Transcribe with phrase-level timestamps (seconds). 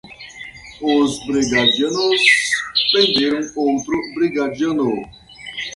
[0.81, 2.21] Os brigadianos
[2.91, 4.91] prenderam outro brigadiano